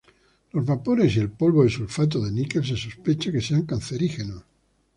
[0.53, 4.41] Los vapores y el polvo de sulfato de níquel se sospecha que sean cancerígenos.